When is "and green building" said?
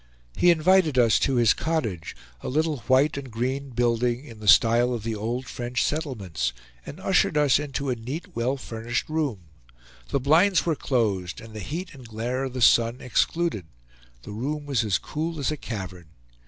3.17-4.25